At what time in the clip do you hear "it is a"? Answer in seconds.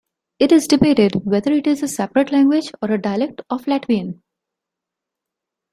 1.53-1.87